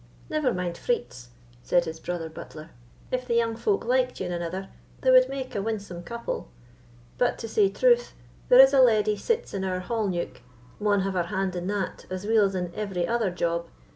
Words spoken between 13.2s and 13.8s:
job.